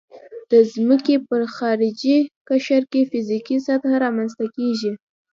[0.51, 2.17] د ځمکې په خارجي
[2.47, 4.91] قشر کې فزیکي سطحه رامنځته کیږي